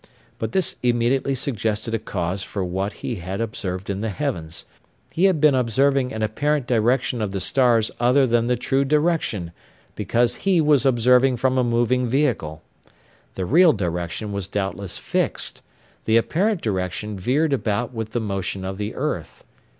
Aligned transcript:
But 0.39 0.51
this 0.51 0.77
immediately 0.81 1.35
suggested 1.35 1.93
a 1.93 1.99
cause 1.99 2.41
for 2.41 2.65
what 2.65 2.91
he 3.05 3.17
had 3.17 3.39
observed 3.39 3.87
in 3.87 4.01
the 4.01 4.09
heavens. 4.09 4.65
He 5.13 5.25
had 5.25 5.39
been 5.39 5.53
observing 5.53 6.11
an 6.11 6.23
apparent 6.23 6.65
direction 6.65 7.21
of 7.21 7.29
the 7.33 7.39
stars 7.39 7.91
other 7.99 8.25
than 8.25 8.47
the 8.47 8.55
true 8.55 8.83
direction, 8.83 9.51
because 9.93 10.37
he 10.37 10.59
was 10.59 10.87
observing 10.87 11.37
from 11.37 11.59
a 11.59 11.63
moving 11.63 12.09
vehicle. 12.09 12.63
The 13.35 13.45
real 13.45 13.73
direction 13.73 14.31
was 14.31 14.47
doubtless 14.47 14.97
fixed: 14.97 15.61
the 16.05 16.17
apparent 16.17 16.63
direction 16.63 17.19
veered 17.19 17.53
about 17.53 17.93
with 17.93 18.09
the 18.09 18.19
motion 18.19 18.65
of 18.65 18.79
the 18.79 18.95
earth. 18.95 19.43